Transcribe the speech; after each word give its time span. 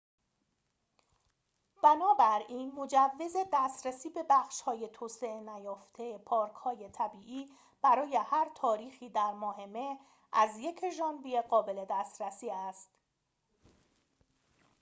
بنابراین 1.83 2.71
مجوز 2.75 3.33
دسترسی 3.53 4.09
به 4.09 4.23
بخش‌های 4.29 4.89
توسعه 4.93 5.39
نیافته 5.39 6.17
پارک‌های 6.17 6.89
طبیعی 6.89 7.49
برای 7.81 8.15
هر 8.25 8.49
تاریخی 8.55 9.09
در 9.09 9.31
ماه 9.33 9.65
مه 9.65 9.99
از 10.33 10.49
۱ 10.57 10.89
ژانویه 10.89 11.41
قابل 11.41 11.85
دسترسی 11.89 12.49
است 12.49 12.89